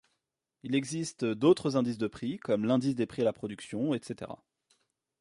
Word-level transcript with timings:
Il 0.63 0.73
existe 0.73 1.25
d’autres 1.25 1.77
indices 1.77 1.99
de 1.99 2.07
prix, 2.07 2.39
comme 2.39 2.65
l’indice 2.65 2.95
des 2.95 3.05
prix 3.05 3.21
à 3.21 3.25
la 3.25 3.33
production, 3.33 3.93
etc. 3.93 4.31